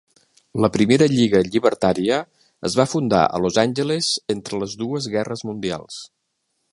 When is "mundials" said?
5.51-6.01